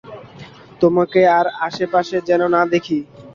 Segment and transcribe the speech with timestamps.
[0.81, 2.97] তোমাকে আর আশেপাশে যেন না দেখি।